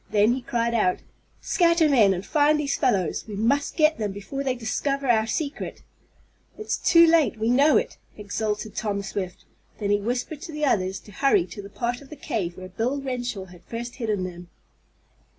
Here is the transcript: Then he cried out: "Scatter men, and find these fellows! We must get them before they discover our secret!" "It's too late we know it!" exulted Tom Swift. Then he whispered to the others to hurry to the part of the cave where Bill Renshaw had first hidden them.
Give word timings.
Then 0.09 0.33
he 0.33 0.41
cried 0.41 0.73
out: 0.73 0.97
"Scatter 1.41 1.87
men, 1.87 2.11
and 2.11 2.25
find 2.25 2.59
these 2.59 2.75
fellows! 2.75 3.23
We 3.27 3.35
must 3.35 3.77
get 3.77 3.99
them 3.99 4.11
before 4.11 4.43
they 4.43 4.55
discover 4.55 5.07
our 5.07 5.27
secret!" 5.27 5.83
"It's 6.57 6.75
too 6.77 7.05
late 7.05 7.37
we 7.37 7.51
know 7.51 7.77
it!" 7.77 7.99
exulted 8.17 8.75
Tom 8.75 9.03
Swift. 9.03 9.45
Then 9.77 9.91
he 9.91 10.01
whispered 10.01 10.41
to 10.41 10.51
the 10.51 10.65
others 10.65 10.99
to 11.01 11.11
hurry 11.11 11.45
to 11.45 11.61
the 11.61 11.69
part 11.69 12.01
of 12.01 12.09
the 12.09 12.15
cave 12.15 12.57
where 12.57 12.69
Bill 12.69 12.99
Renshaw 12.99 13.45
had 13.45 13.61
first 13.67 13.97
hidden 13.97 14.23
them. 14.23 14.49